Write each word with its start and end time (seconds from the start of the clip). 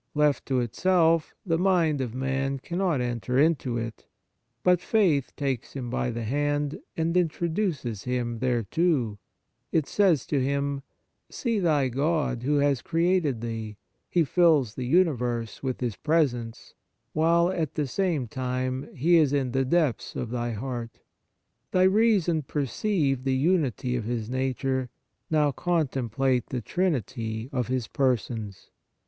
Left 0.15 0.47
to 0.47 0.61
itself, 0.61 1.35
the 1.45 1.59
mind 1.59 2.01
of 2.01 2.15
man 2.15 2.57
cannot 2.57 3.01
enter 3.01 3.37
into 3.37 3.77
it; 3.77 4.07
but 4.63 4.81
faith 4.81 5.31
takes 5.35 5.73
him 5.73 5.91
by 5.91 6.09
the 6.09 6.23
hand 6.23 6.79
and 6.97 7.15
introduces 7.15 8.05
him 8.05 8.39
thereto. 8.39 9.19
It 9.71 9.85
says 9.85 10.25
to 10.25 10.41
him:" 10.43 10.81
See 11.39 11.59
thy 11.59 11.89
God 11.89 12.41
who 12.41 12.55
has 12.55 12.81
created 12.81 13.41
thee; 13.41 13.77
He 14.09 14.23
fills 14.23 14.73
the 14.73 14.87
uni 14.87 15.11
verse 15.11 15.61
with 15.61 15.79
His 15.81 15.97
presence, 15.97 16.73
while, 17.13 17.51
at 17.51 17.75
the 17.75 17.85
same 17.85 18.27
time, 18.27 18.89
He 18.95 19.17
is 19.17 19.31
in 19.33 19.51
the 19.51 19.63
depths 19.63 20.15
of 20.15 20.31
thy 20.31 20.53
heart. 20.53 21.01
Thy 21.69 21.83
reason 21.83 22.41
perceived 22.41 23.23
the 23.23 23.35
unity 23.37 23.95
of 23.95 24.05
His 24.05 24.31
nature; 24.31 24.89
now 25.29 25.51
contemplate 25.51 26.47
the 26.47 26.59
Trinity 26.61 27.49
of 27.51 27.67
His 27.67 27.87
Persons. 27.87 28.71